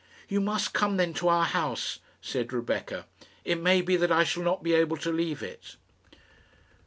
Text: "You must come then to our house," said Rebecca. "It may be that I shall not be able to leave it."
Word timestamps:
"You 0.27 0.41
must 0.41 0.73
come 0.73 0.97
then 0.97 1.13
to 1.13 1.27
our 1.27 1.45
house," 1.45 1.99
said 2.21 2.51
Rebecca. 2.51 3.05
"It 3.45 3.59
may 3.59 3.81
be 3.81 3.95
that 3.97 4.11
I 4.11 4.23
shall 4.23 4.41
not 4.41 4.63
be 4.63 4.73
able 4.73 4.97
to 4.97 5.11
leave 5.11 5.43
it." 5.43 5.75